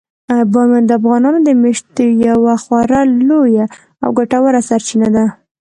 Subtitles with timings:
[0.51, 1.95] بامیان د افغانانو د معیشت
[2.27, 3.65] یوه خورا لویه
[4.03, 5.25] او ګټوره سرچینه ده.